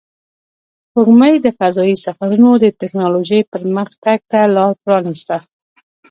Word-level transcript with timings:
سپوږمۍ 0.87 1.33
د 1.45 1.47
فضایي 1.57 1.95
سفرونو 2.05 2.51
د 2.63 2.65
تکنالوژۍ 2.81 3.41
پرمختګ 3.53 4.19
ته 4.31 4.39
لار 4.55 4.71
پرانیسته 4.83 5.37